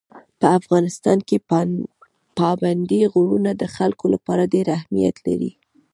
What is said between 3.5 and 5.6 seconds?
د خلکو لپاره ډېر اهمیت لري.